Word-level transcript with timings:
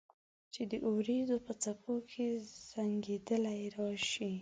چې 0.53 0.61
د 0.71 0.73
اوریځو 0.87 1.37
په 1.45 1.51
څپو 1.61 1.95
کې 2.11 2.27
زنګیدلې 2.71 3.61
راشي 3.77 4.33